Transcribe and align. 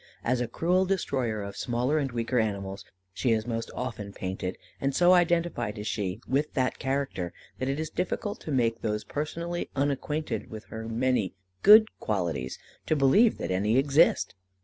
As 0.23 0.41
a 0.41 0.47
cruel 0.47 0.85
destroyer 0.85 1.43
of 1.43 1.55
smaller 1.55 1.99
and 1.99 2.11
weaker 2.11 2.39
animals 2.39 2.83
she 3.13 3.31
is 3.33 3.45
most 3.45 3.69
often 3.75 4.13
painted, 4.13 4.57
and 4.79 4.95
so 4.95 5.13
identified 5.13 5.77
is 5.77 5.85
she 5.85 6.19
with 6.27 6.55
that 6.55 6.79
character, 6.79 7.31
that 7.59 7.69
it 7.69 7.79
is 7.79 7.91
difficult 7.91 8.39
to 8.39 8.51
make 8.51 8.81
those 8.81 9.03
personally 9.03 9.69
unacquainted 9.75 10.49
with 10.49 10.63
her 10.73 10.89
many 10.89 11.35
good 11.61 11.87
qualities 11.99 12.57
to 12.87 12.95
believe 12.95 13.37
that 13.37 13.51
any 13.51 13.77
exist. 13.77 14.33